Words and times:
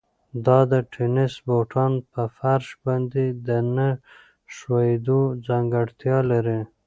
دا 0.45 0.59
د 0.71 0.73
تېنس 0.93 1.33
بوټان 1.47 1.93
په 2.11 2.21
فرش 2.37 2.67
باندې 2.85 3.23
د 3.47 3.49
نه 3.75 3.89
ښویېدو 4.55 5.19
ځانګړتیا 5.47 6.17
لري. 6.31 6.59